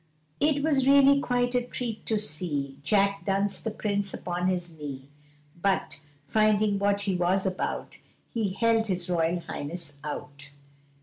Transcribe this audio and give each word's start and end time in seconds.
It 0.39 0.63
was 0.63 0.87
really 0.87 1.19
quite 1.19 1.53
a 1.53 1.61
treat 1.61 2.07
to 2.07 2.17
see 2.17 2.79
Jack 2.81 3.23
dance 3.23 3.61
the 3.61 3.69
Prince 3.69 4.15
upon 4.15 4.47
his 4.47 4.71
knee 4.75 5.07
But, 5.61 6.01
finding 6.27 6.79
what 6.79 7.01
he 7.01 7.15
was 7.15 7.45
about, 7.45 7.99
He 8.33 8.53
held 8.53 8.87
his 8.87 9.11
Royal 9.11 9.41
Highness 9.41 9.97
out! 10.03 10.49